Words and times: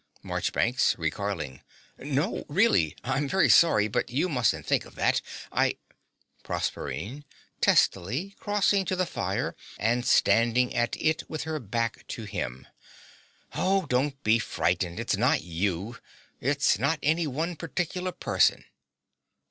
MARCHBANKS 0.23 0.95
(recoiling). 0.97 1.61
No, 1.99 2.43
really 2.49 2.95
I'm 3.03 3.27
very 3.29 3.51
sorry; 3.51 3.87
but 3.87 4.09
you 4.09 4.29
mustn't 4.29 4.65
think 4.65 4.83
of 4.85 4.95
that. 4.95 5.21
I 5.51 5.77
PROSERPINE. 6.41 7.23
(testily, 7.61 8.33
crossing 8.39 8.83
to 8.85 8.95
the 8.95 9.05
fire 9.05 9.55
and 9.77 10.03
standing 10.03 10.73
at 10.73 10.95
it 10.99 11.29
with 11.29 11.43
her 11.43 11.59
back 11.59 12.07
to 12.17 12.23
him). 12.23 12.65
Oh, 13.53 13.85
don't 13.85 14.23
be 14.23 14.39
frightened: 14.39 14.99
it's 14.99 15.17
not 15.17 15.43
you. 15.43 15.99
It's 16.39 16.79
not 16.79 16.97
any 17.03 17.27
one 17.27 17.55
particular 17.55 18.11
person. 18.11 18.65